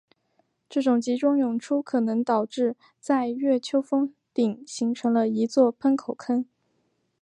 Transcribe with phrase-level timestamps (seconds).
[0.67, 6.43] 这种集中涌出可能导致在月丘峰顶形成了一座喷口坑。